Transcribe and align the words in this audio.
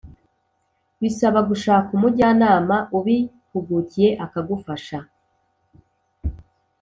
bisaba 1.01 1.39
gushaka 1.49 1.89
umujyanama 1.97 2.75
ubihugukiye 2.97 4.09
akagufasha, 4.25 4.97